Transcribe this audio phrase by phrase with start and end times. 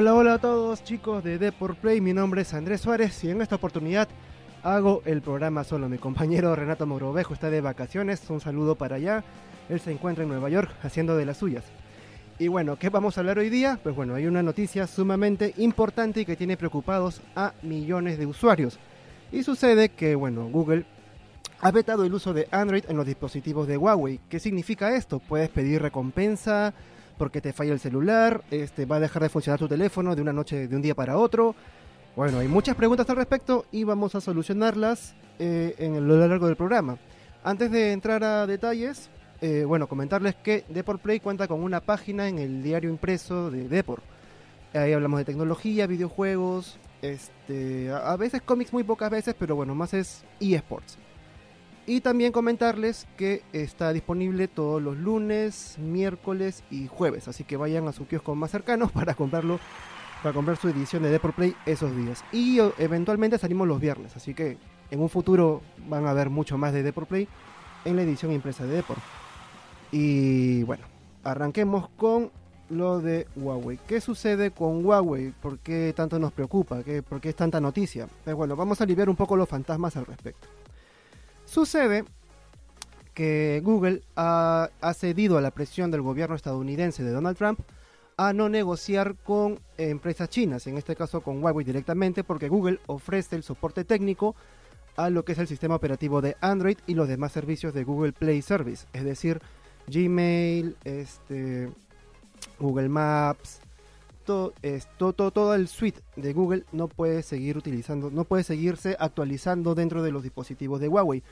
[0.00, 3.42] Hola, hola a todos chicos de Deport Play, mi nombre es Andrés Suárez y en
[3.42, 4.06] esta oportunidad
[4.62, 5.88] hago el programa solo.
[5.88, 9.24] Mi compañero Renato Mogrovejo está de vacaciones, un saludo para allá.
[9.68, 11.64] Él se encuentra en Nueva York haciendo de las suyas.
[12.38, 13.80] Y bueno, ¿qué vamos a hablar hoy día?
[13.82, 18.78] Pues bueno, hay una noticia sumamente importante y que tiene preocupados a millones de usuarios.
[19.32, 20.84] Y sucede que, bueno, Google
[21.58, 24.20] ha vetado el uso de Android en los dispositivos de Huawei.
[24.28, 25.18] ¿Qué significa esto?
[25.18, 26.72] Puedes pedir recompensa
[27.18, 30.32] porque te falla el celular, este, va a dejar de funcionar tu teléfono de una
[30.32, 31.54] noche, de un día para otro.
[32.16, 36.56] Bueno, hay muchas preguntas al respecto y vamos a solucionarlas eh, en lo largo del
[36.56, 36.96] programa.
[37.44, 42.28] Antes de entrar a detalles, eh, bueno, comentarles que Deport Play cuenta con una página
[42.28, 44.02] en el diario impreso de Deport.
[44.74, 49.74] Ahí hablamos de tecnología, videojuegos, este, a, a veces cómics muy pocas veces, pero bueno,
[49.74, 50.98] más es eSports.
[51.88, 57.28] Y también comentarles que está disponible todos los lunes, miércoles y jueves.
[57.28, 59.58] Así que vayan a su kiosco más cercanos para comprarlo,
[60.22, 62.22] para comprar su edición de Deport Play esos días.
[62.30, 64.14] Y eventualmente salimos los viernes.
[64.14, 64.58] Así que
[64.90, 67.26] en un futuro van a ver mucho más de Deport Play
[67.86, 69.00] en la edición impresa de Deport.
[69.90, 70.84] Y bueno,
[71.24, 72.30] arranquemos con
[72.68, 73.78] lo de Huawei.
[73.86, 75.30] ¿Qué sucede con Huawei?
[75.30, 76.82] ¿Por qué tanto nos preocupa?
[76.82, 78.06] ¿Qué, ¿Por qué es tanta noticia?
[78.24, 80.48] Pues bueno, vamos a aliviar un poco los fantasmas al respecto.
[81.48, 82.04] Sucede
[83.14, 87.60] que Google ha, cedido a la presión del gobierno estadounidense de Donald Trump
[88.18, 93.34] a no negociar con empresas chinas, en este caso con Huawei directamente, porque Google ofrece
[93.34, 94.36] el soporte técnico
[94.96, 98.12] a lo que es el sistema operativo de Android y los demás servicios de Google
[98.12, 99.40] Play Service, es decir,
[99.86, 101.70] Gmail, este,
[102.58, 103.60] Google Maps,
[104.28, 104.52] todo,
[104.98, 110.02] todo, todo, el suite de Google no puede seguir utilizando, no puede seguirse actualizando dentro
[110.02, 111.22] de los dispositivos de Huawei.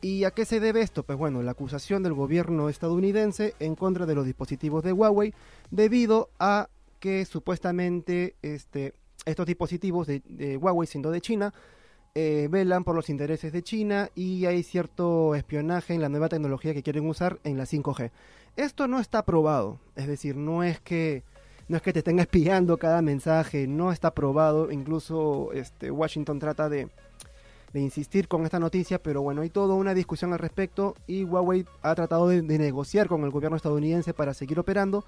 [0.00, 1.02] ¿Y a qué se debe esto?
[1.02, 5.34] Pues bueno, la acusación del gobierno estadounidense en contra de los dispositivos de Huawei
[5.70, 8.94] debido a que supuestamente este,
[9.26, 11.52] estos dispositivos de, de Huawei siendo de China
[12.14, 16.72] eh, velan por los intereses de China y hay cierto espionaje en la nueva tecnología
[16.72, 18.12] que quieren usar en la 5G.
[18.56, 21.22] Esto no está probado, es decir, no es que
[21.68, 26.68] no es que te estén espiando cada mensaje, no está probado, incluso este, Washington trata
[26.68, 26.88] de,
[27.72, 31.64] de, insistir con esta noticia, pero bueno, hay toda una discusión al respecto y Huawei
[31.82, 35.04] ha tratado de, negociar con el gobierno estadounidense para seguir operando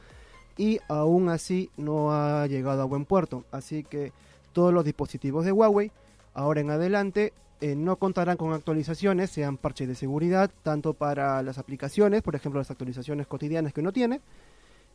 [0.57, 4.13] y aún así no ha llegado a buen puerto, así que
[4.53, 5.93] todos los dispositivos de Huawei
[6.33, 11.59] ahora en adelante eh, no contarán con actualizaciones, sean parches de seguridad, tanto para las
[11.59, 14.21] aplicaciones, por ejemplo las actualizaciones cotidianas que uno tiene,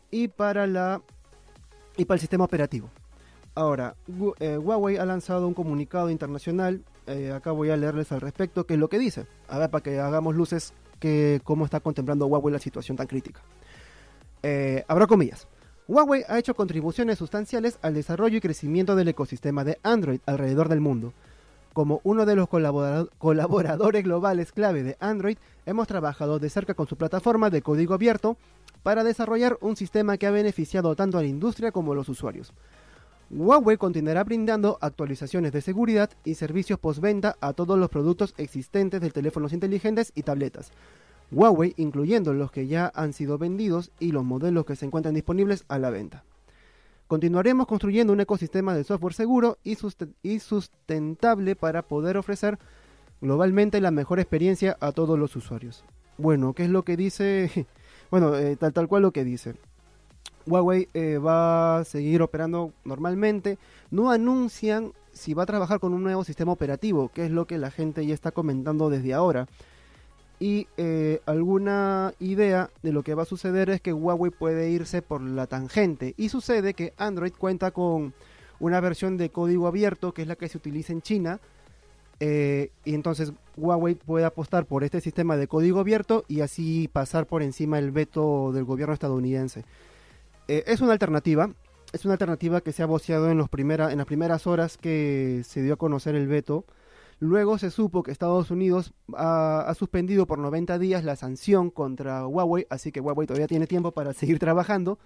[0.09, 1.01] y para la
[1.97, 2.89] y para el sistema operativo.
[3.53, 3.95] Ahora,
[4.39, 8.75] eh, Huawei ha lanzado un comunicado internacional, eh, acá voy a leerles al respecto, qué
[8.75, 12.53] es lo que dice, a ver, para que hagamos luces que cómo está contemplando Huawei
[12.53, 13.41] la situación tan crítica.
[14.43, 15.47] Eh, habrá comillas.
[15.87, 20.79] Huawei ha hecho contribuciones sustanciales al desarrollo y crecimiento del ecosistema de Android alrededor del
[20.79, 21.11] mundo.
[21.73, 26.97] Como uno de los colaboradores globales clave de Android, hemos trabajado de cerca con su
[26.97, 28.35] plataforma de código abierto
[28.83, 32.51] para desarrollar un sistema que ha beneficiado tanto a la industria como a los usuarios.
[33.29, 39.09] Huawei continuará brindando actualizaciones de seguridad y servicios postventa a todos los productos existentes de
[39.09, 40.71] teléfonos inteligentes y tabletas.
[41.31, 45.63] Huawei, incluyendo los que ya han sido vendidos y los modelos que se encuentran disponibles
[45.69, 46.25] a la venta.
[47.11, 49.75] Continuaremos construyendo un ecosistema de software seguro y,
[50.39, 52.57] sustentable para poder ofrecer
[53.19, 55.83] globalmente la mejor experiencia a todos los usuarios.
[56.17, 57.67] Bueno, ¿qué es lo que dice
[58.11, 59.55] bueno, eh, tal, tal cual lo que dice.
[60.47, 63.59] Huawei eh, va a seguir operando normalmente.
[63.89, 67.57] No anuncian si va a trabajar con un nuevo sistema operativo, que es lo que
[67.57, 69.49] la gente ya está comentando desde ahora.
[70.41, 75.03] Y eh, alguna idea de lo que va a suceder es que Huawei puede irse
[75.03, 76.15] por la tangente.
[76.17, 78.15] Y sucede que Android cuenta con
[78.59, 81.39] una versión de código abierto, que es la que se utiliza en China,
[82.19, 87.27] eh, y entonces Huawei puede apostar por este sistema de código abierto y así pasar
[87.27, 89.63] por encima el veto del gobierno estadounidense.
[90.47, 91.51] Eh, es una alternativa,
[91.93, 95.61] es una alternativa que se ha voceado en, los en las primeras horas que se
[95.61, 96.65] dio a conocer el veto.
[97.21, 102.65] Luego se supo que Estados Unidos ha, suspendido por 90 días la sanción contra Huawei,
[102.71, 104.97] así que Huawei todavía tiene tiempo para seguir trabajando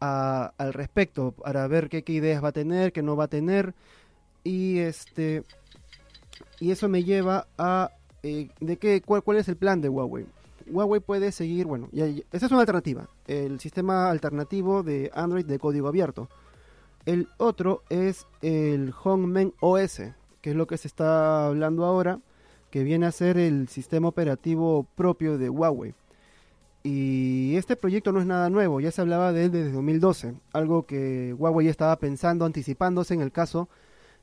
[0.00, 3.74] al respecto, para ver qué, qué ideas va a tener, qué no va a tener.
[4.42, 5.44] Y este
[6.58, 7.90] y eso me lleva a
[8.24, 10.26] eh, de qué cuál, cuál es el plan de Huawei.
[10.66, 15.46] Huawei puede seguir, bueno, ya, ya, esa es una alternativa, el sistema alternativo de Android
[15.46, 16.28] de código abierto.
[17.06, 20.02] El otro es el Hongmen OS,
[20.40, 22.20] que es lo que se está hablando ahora,
[22.70, 25.94] que viene a ser el sistema operativo propio de Huawei.
[26.82, 30.86] Y este proyecto no es nada nuevo, ya se hablaba de él desde 2012, algo
[30.86, 33.68] que Huawei ya estaba pensando, anticipándose en el caso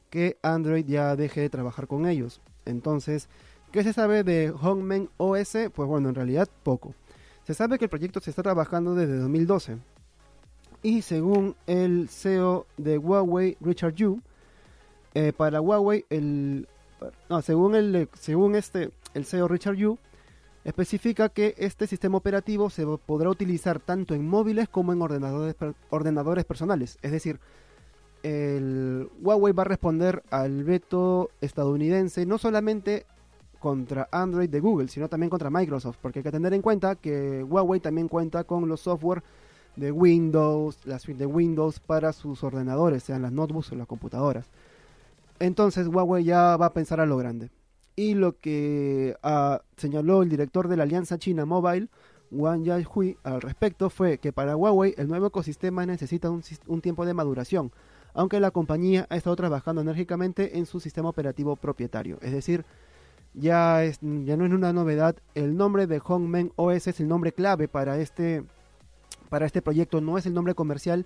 [0.10, 2.42] que Android ya deje de trabajar con ellos.
[2.66, 3.30] Entonces,
[3.72, 5.56] ¿qué se sabe de Hongmen OS?
[5.74, 6.96] Pues bueno, en realidad poco.
[7.44, 9.78] Se sabe que el proyecto se está trabajando desde 2012.
[10.84, 14.22] Y según el CEO de Huawei, Richard Yu,
[15.13, 16.68] eh, para Huawei, el,
[17.42, 18.07] según, el,
[18.56, 19.98] este, el CEO Richard Yu,
[20.63, 26.98] especifica que este sistema operativo se podrá utilizar tanto en móviles como en ordenadores, personales.
[27.01, 27.39] Es decir,
[28.24, 33.06] Huawei va a responder al veto estadounidense no solamente
[33.60, 37.44] contra Android de Google, sino también contra Microsoft, porque hay que tener en cuenta que
[37.44, 39.24] Huawei también cuenta con los software
[39.75, 44.48] de Windows, la suite de Windows para sus ordenadores, sean las notebooks o las computadoras.
[45.39, 47.51] Entonces Huawei ya va a pensar a lo grande.
[47.95, 51.89] Y lo que uh, señaló el director de la Alianza China Mobile,
[52.30, 57.06] Wang Yaihui, al respecto fue que para Huawei el nuevo ecosistema necesita un, un tiempo
[57.06, 57.72] de maduración,
[58.13, 62.19] aunque la compañía ha estado trabajando enérgicamente en su sistema operativo propietario.
[62.22, 62.66] Es decir,
[63.34, 67.31] ya, es, ya no es una novedad, el nombre de Hongmen OS es el nombre
[67.31, 68.44] clave para este,
[69.30, 71.06] para este proyecto, no es el nombre comercial,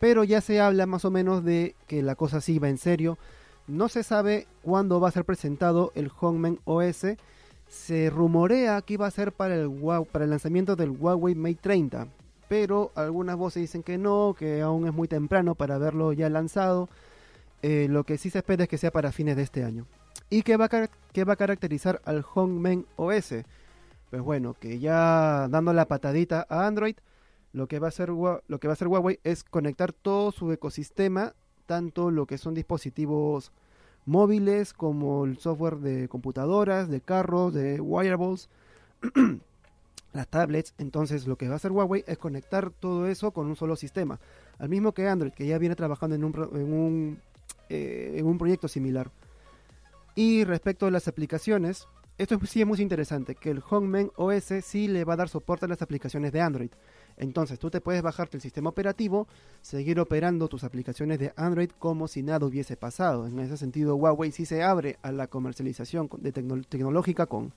[0.00, 3.18] pero ya se habla más o menos de que la cosa sí va en serio.
[3.68, 7.06] No se sabe cuándo va a ser presentado el Hongmen OS.
[7.66, 9.70] Se rumorea que iba a ser para el,
[10.12, 12.06] lanzamiento del Huawei Mate 30,
[12.48, 16.88] pero algunas voces dicen que no, que aún es muy temprano para verlo ya lanzado.
[17.62, 19.86] Eh, lo que sí se espera es que sea para fines de este año.
[20.30, 23.34] ¿Y qué va, a, caracterizar al Hongmen OS?
[24.10, 26.96] Pues bueno, que ya dando la patadita a Android,
[27.52, 31.34] lo que va a lo que va a hacer Huawei es conectar todo su ecosistema
[31.66, 33.52] tanto lo que son dispositivos
[34.06, 38.48] móviles como el software de computadoras, de carros, de wearables,
[40.12, 40.74] las tablets.
[40.78, 44.18] Entonces lo que va a hacer Huawei es conectar todo eso con un solo sistema.
[44.58, 47.20] Al mismo que Android, que ya viene trabajando en un, en un,
[47.68, 49.10] eh, en un proyecto similar.
[50.14, 51.86] Y respecto a las aplicaciones,
[52.16, 55.66] esto sí es muy interesante, que el Hongmen OS sí le va a dar soporte
[55.66, 56.70] a las aplicaciones de Android.
[57.16, 59.26] Entonces tú te puedes bajarte el sistema operativo,
[59.62, 63.26] seguir operando tus aplicaciones de Android como si nada hubiese pasado.
[63.26, 67.52] En ese sentido, Huawei sí se abre a la comercialización de tecnológica con,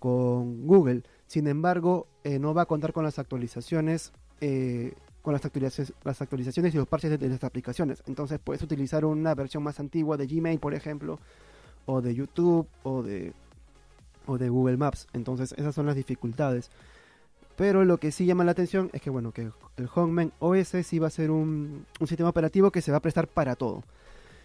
[0.00, 1.02] Google.
[1.26, 4.12] Sin embargo, eh, no va a contar con las actualizaciones,
[4.42, 8.02] eh, con las actualizaciones, las actualizaciones y los parches de, de las aplicaciones.
[8.06, 11.18] Entonces puedes utilizar una versión más antigua de Gmail, por ejemplo,
[11.86, 13.32] o de YouTube, o de,
[14.26, 15.06] o de Google Maps.
[15.14, 16.70] Entonces esas son las dificultades.
[17.56, 20.98] Pero lo que sí llama la atención es que, bueno, que el Hongmen OS sí
[20.98, 23.84] va a ser un, sistema operativo que se va a prestar para todo.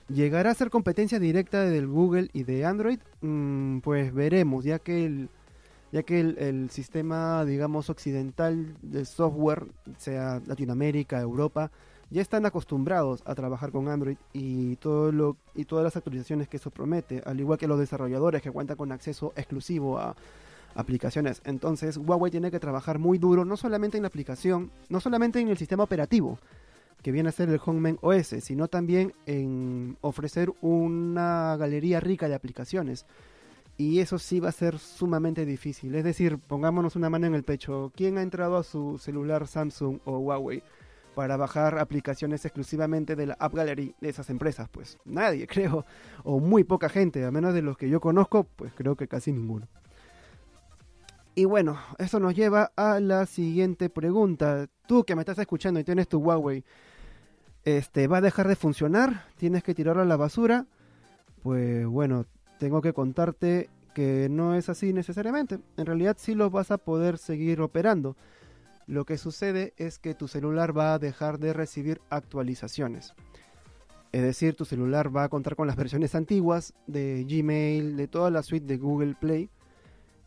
[0.08, 3.00] ¿Llegará a ser competencia directa del Google y de Android?
[3.22, 5.30] Mm, pues veremos, ya que el,
[5.92, 9.66] ya que el, sistema, digamos, occidental de software,
[9.98, 11.72] sea Latinoamérica, Europa,
[12.12, 16.58] ya están acostumbrados a trabajar con Android y, todo lo, y todas las actualizaciones que
[16.58, 20.16] eso promete, al igual que los desarrolladores que cuentan con acceso exclusivo a,
[20.75, 21.42] aplicaciones.
[21.45, 25.50] Entonces Huawei tiene que trabajar muy duro, no solamente en la aplicación, no solamente en
[25.50, 26.39] el sistema operativo,
[27.01, 32.35] que viene a ser el Hongmen OS, sino también en ofrecer una galería rica de
[32.35, 33.06] aplicaciones.
[33.78, 35.95] Y eso sí va a ser sumamente difícil.
[35.95, 37.94] Es decir, pongámonos una mano en el pecho.
[37.95, 40.61] ¿Quién ha entrado a su celular Samsung o Huawei
[41.16, 44.68] para bajar aplicaciones exclusivamente de la App Gallery de esas empresas?
[44.68, 45.85] Pues nadie, creo.
[46.26, 47.23] O muy poca gente.
[47.23, 49.69] A menos de los que yo conozco, pues creo que casi ninguno.
[51.36, 54.68] Y bueno, eso nos lleva a la siguiente pregunta.
[54.88, 56.64] Tú que me estás escuchando y tienes tu Huawei,
[57.64, 59.26] este, ¿va a dejar de funcionar?
[59.38, 60.66] ¿Tienes que tirarlo a la basura?
[61.44, 62.26] Pues bueno,
[62.57, 65.59] tengo que contarte que no es así necesariamente.
[65.78, 68.18] En realidad sí lo vas a poder seguir operando.
[68.88, 73.14] Lo que sucede es que tu celular va a dejar de recibir actualizaciones.
[74.12, 78.31] Es decir, tu celular va a contar con las versiones antiguas de Gmail, de toda
[78.31, 79.52] la suite de Google Play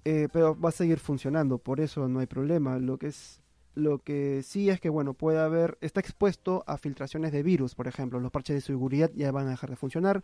[0.04, 2.78] eh, pero va a seguir funcionando, por eso no hay problema.
[2.78, 3.40] Lo que es
[3.74, 7.88] lo que sí es que bueno, puede haber está expuesto a filtraciones de virus, por
[7.88, 10.22] ejemplo, los parches de seguridad ya van a dejar de funcionar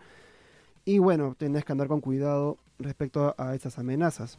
[0.84, 4.38] y bueno, tenés que andar con cuidado respecto a, esas amenazas.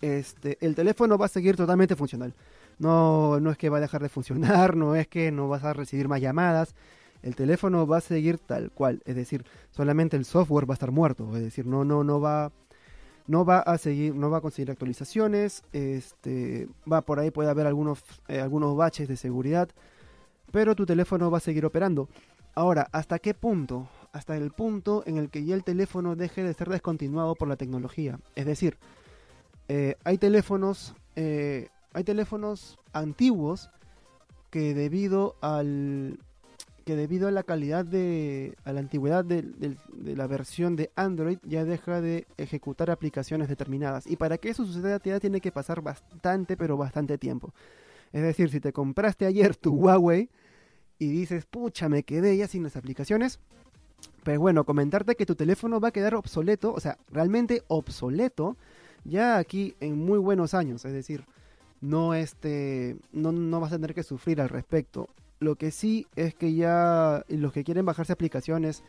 [0.00, 2.34] Este, el teléfono va a seguir totalmente funcional.
[2.78, 5.72] No, no es que va a dejar de funcionar, no es que no vas a
[5.74, 6.74] recibir más llamadas.
[7.22, 10.90] El teléfono va a seguir tal cual, es decir, solamente el software va a estar
[10.90, 12.50] muerto, es decir, no, no, no va
[13.26, 17.66] no va a seguir, no va a conseguir actualizaciones, este, va por ahí puede haber
[17.66, 19.68] algunos, eh, algunos baches de seguridad,
[20.52, 22.08] pero tu teléfono va a seguir operando.
[22.54, 23.88] Ahora, ¿hasta qué punto?
[24.12, 27.56] Hasta el punto en el que ya el teléfono deje de ser descontinuado por la
[27.56, 28.18] tecnología.
[28.34, 28.78] Es decir,
[29.68, 33.70] eh, hay teléfonos, eh, hay teléfonos antiguos
[34.50, 36.18] que debido al
[36.86, 41.64] que debido a la calidad de a la antigüedad de, la versión de Android ya
[41.64, 44.06] deja de ejecutar aplicaciones determinadas.
[44.06, 47.52] Y para que eso suceda ya tiene que pasar bastante pero bastante tiempo.
[48.12, 50.30] Es decir si te compraste ayer tu Huawei
[51.00, 53.40] y dices pucha me quedé ya sin las aplicaciones
[54.22, 58.56] pues bueno comentarte que tu teléfono va a quedar obsoleto o sea realmente obsoleto
[59.02, 60.84] ya aquí en muy buenos años.
[60.84, 61.24] Es decir
[61.80, 66.34] no este no, no vas a tener que sufrir al respecto lo que sí es
[66.34, 68.82] que ya los que quieren bajarse aplicaciones,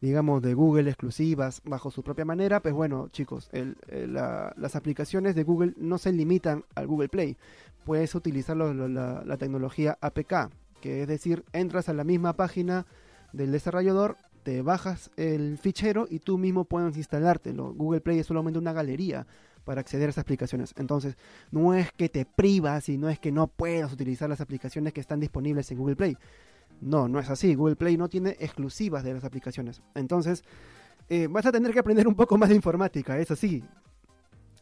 [0.00, 5.74] digamos, de Google exclusivas bajo su propia manera, pues bueno, chicos, las aplicaciones de Google
[5.76, 7.36] no se limitan al Google Play.
[7.84, 12.86] Puedes utilizar la, tecnología APK, que es decir, entras a la misma página
[13.32, 17.72] del desarrollador, te bajas el fichero y tú mismo puedes instalártelo.
[17.72, 19.26] Google Play es solamente una galería
[19.64, 20.74] para acceder a esas aplicaciones.
[20.76, 21.16] Entonces,
[21.50, 25.00] no es que te privas y no es que no puedas utilizar las aplicaciones que
[25.00, 26.16] están disponibles en Google Play.
[26.80, 27.54] No, no es así.
[27.54, 29.82] Google Play no tiene exclusivas de las aplicaciones.
[29.94, 30.44] Entonces,
[31.08, 33.62] eh, vas a tener que aprender un poco más de informática, eso sí.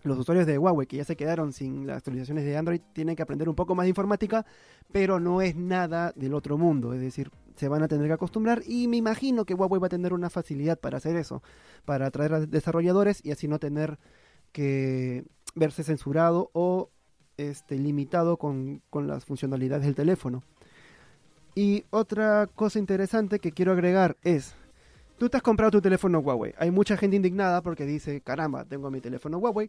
[0.04, 3.22] Los usuarios de Huawei que ya se quedaron sin las actualizaciones de Android tienen que
[3.22, 4.44] aprender un poco más de informática,
[4.90, 6.92] pero no es nada del otro mundo.
[6.92, 9.90] Es decir, se van a tener que acostumbrar y me imagino que Huawei va a
[9.90, 11.42] tener una facilidad para hacer eso,
[11.84, 13.98] para atraer a desarrolladores y así no tener
[14.52, 16.90] que verse censurado o
[17.36, 20.42] este, limitado con, las funcionalidades del teléfono.
[21.54, 24.54] Y otra cosa interesante que quiero agregar es,
[25.18, 26.54] tú te has comprado tu teléfono Huawei.
[26.58, 29.68] Hay mucha gente indignada porque dice, caramba, tengo mi teléfono Huawei,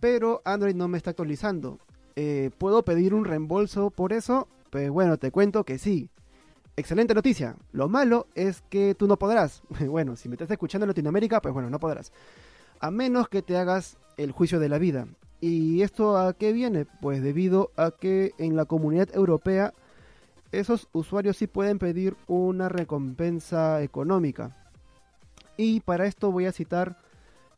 [0.00, 1.78] pero Android no me está actualizando.
[2.16, 4.48] Eh, ¿Puedo pedir un reembolso por eso?
[4.70, 6.10] Pues bueno, te cuento que sí.
[6.76, 7.56] Excelente noticia.
[7.72, 9.62] Lo malo es que tú no podrás.
[9.86, 12.12] bueno, si me estás escuchando en Latinoamérica, pues bueno, no podrás.
[12.80, 15.06] A menos que te hagas el juicio de la vida.
[15.40, 16.86] ¿Y esto a qué viene?
[17.00, 19.72] Pues debido a que en la comunidad europea
[20.52, 24.56] esos usuarios sí pueden pedir una recompensa económica.
[25.56, 26.98] Y para esto voy a citar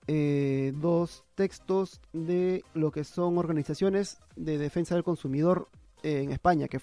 [0.07, 5.69] eh, dos textos de lo que son organizaciones de defensa del consumidor
[6.03, 6.79] en España, que,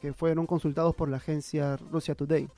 [0.00, 2.48] que fueron consultados por la agencia Russia Today.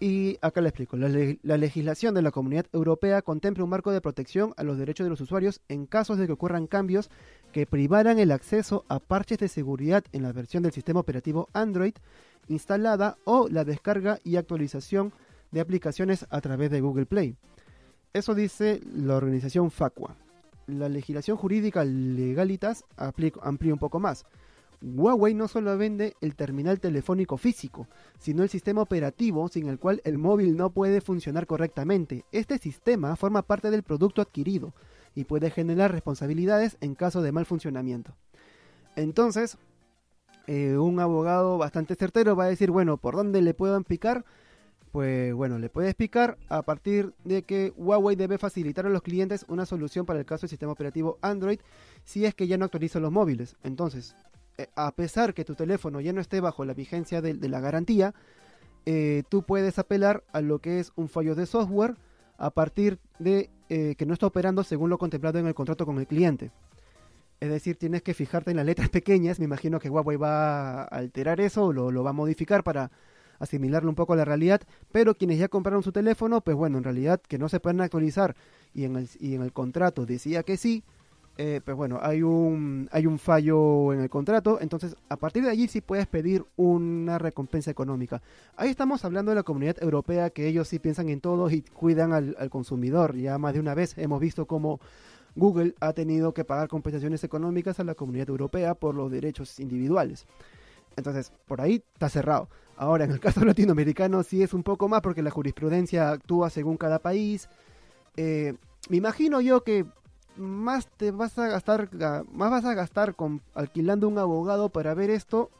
[0.00, 0.96] Y acá le explico.
[0.96, 5.10] La, legislación de la Comunidad Europea contempla un marco de protección a los derechos de
[5.10, 7.10] los usuarios en casos de que ocurran cambios
[7.52, 11.94] que privaran el acceso a parches de seguridad en la versión del sistema operativo Android
[12.48, 15.12] instalada o la descarga y actualización
[15.50, 17.36] de aplicaciones a través de Google Play.
[18.12, 20.16] Eso dice la organización FACUA.
[20.66, 24.26] La legislación jurídica Legalitas amplía un poco más.
[24.80, 30.00] Huawei no solo vende el terminal telefónico físico, sino el sistema operativo sin el cual
[30.04, 32.24] el móvil no puede funcionar correctamente.
[32.30, 34.74] Este sistema forma parte del producto adquirido
[35.14, 38.14] y puede generar responsabilidades en caso de mal funcionamiento.
[38.94, 39.58] Entonces,
[40.46, 44.24] eh, un abogado bastante certero va a decir, bueno, ¿por dónde le puedo picar?
[44.92, 49.44] Pues bueno, le puedes picar a partir de que Huawei debe facilitar a los clientes
[49.48, 51.60] una solución para el caso del sistema operativo Android
[52.04, 53.56] si es que ya no actualiza los móviles.
[53.62, 54.16] Entonces,
[54.74, 58.14] a pesar que tu teléfono ya no esté bajo la vigencia de, la garantía,
[58.86, 61.94] eh, tú puedes apelar a lo que es un fallo de software
[62.38, 65.98] a partir de eh, que no está operando según lo contemplado en el contrato con
[65.98, 66.50] el cliente.
[67.40, 69.38] Es decir, tienes que fijarte en las letras pequeñas.
[69.38, 72.90] Me imagino que Huawei va a alterar eso o lo, va a modificar para
[73.38, 74.62] asimilarlo un poco a la realidad.
[74.90, 78.34] Pero quienes ya compraron su teléfono, pues bueno, en realidad que no se pueden actualizar
[78.74, 80.82] y en el contrato decía que sí,
[81.40, 85.50] eh, pues bueno, hay un, hay un fallo en el contrato, entonces a partir de
[85.50, 88.20] allí sí puedes pedir una recompensa económica.
[88.56, 92.12] Ahí estamos hablando de la comunidad europea, que ellos sí piensan en todo y cuidan
[92.12, 93.14] al, consumidor.
[93.14, 94.80] Ya más de una vez hemos visto cómo
[95.36, 100.26] Google ha tenido que pagar compensaciones económicas a la comunidad europea por los derechos individuales.
[100.96, 102.48] Entonces, por ahí está cerrado.
[102.76, 106.76] Ahora, en el caso latinoamericano sí es un poco más porque la jurisprudencia actúa según
[106.76, 107.48] cada país.
[108.16, 108.54] Eh,
[108.90, 109.86] me imagino yo que
[110.38, 111.90] más te vas a gastar,
[112.32, 115.50] más vas a gastar con alquilando un abogado para ver esto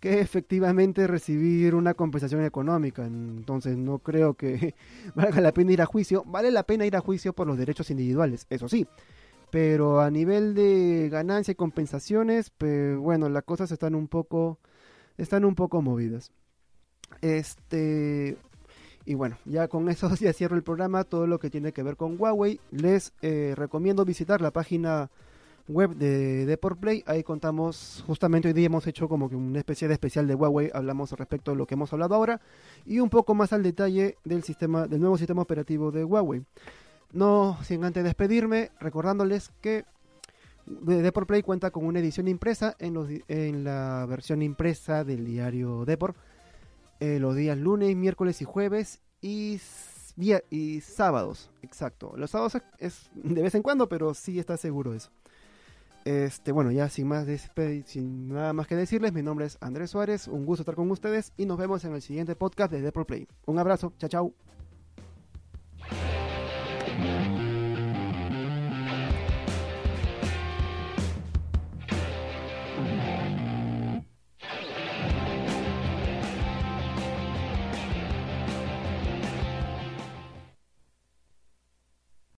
[0.00, 3.04] que efectivamente recibir una compensación económica.
[3.06, 4.74] Entonces no creo que
[5.14, 6.24] valga la pena ir a juicio.
[6.26, 8.86] Vale la pena ir a juicio por los derechos individuales, eso sí.
[9.50, 12.52] Pero a nivel de ganancia y compensaciones,
[12.98, 14.58] bueno, las cosas están un poco
[15.16, 16.32] están un poco movidas.
[17.20, 18.36] Este,
[19.08, 21.96] y bueno, ya con eso ya cierro el programa, todo lo que tiene que ver
[21.96, 22.60] con Huawei.
[22.70, 25.08] Les eh, recomiendo visitar la página
[25.66, 27.04] web de Deport Play.
[27.06, 30.70] Ahí contamos, justamente hoy día hemos hecho como que una especie de especial de Huawei.
[30.74, 32.42] Hablamos respecto a lo que hemos hablado ahora
[32.84, 36.44] y un poco más al detalle del sistema, del nuevo sistema operativo de Huawei.
[37.10, 39.86] No sin antes despedirme, recordándoles que
[40.66, 45.86] Deport Play cuenta con una edición impresa en, los, en la versión impresa del diario
[45.86, 46.14] Deport
[47.00, 49.60] eh, los días lunes, miércoles y jueves y,
[50.50, 52.14] y sábados, exacto.
[52.16, 55.10] Los sábados es de vez en cuando, pero sí está seguro eso.
[56.04, 57.26] Este, bueno, ya sin más
[57.84, 61.32] sin nada más que decirles, mi nombre es Andrés Suárez, un gusto estar con ustedes
[61.36, 63.28] y nos vemos en el siguiente podcast de Deport Play.
[63.46, 64.47] Un abrazo, chao chao.